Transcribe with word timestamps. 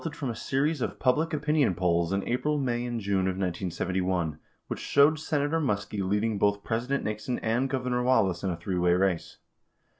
159 0.01 0.19
from 0.19 0.31
a 0.33 0.45
series 0.47 0.81
of 0.81 0.97
public 0.97 1.31
opinion 1.31 1.75
polls 1.75 2.11
in 2.11 2.27
April, 2.27 2.57
May, 2.57 2.87
and 2.87 2.99
June 2.99 3.27
of 3.27 3.37
1971, 3.37 4.39
which 4.65 4.79
showed 4.79 5.19
Senator 5.19 5.59
Muskie 5.59 6.01
leading 6.01 6.39
both 6.39 6.63
President 6.63 7.03
Nixon 7.03 7.37
and 7.37 7.69
Gov 7.69 7.83
ernor 7.85 8.03
Wallace 8.03 8.41
in 8.43 8.49
a 8.49 8.57
three 8.57 8.79
way 8.79 8.93
race. 8.95 9.37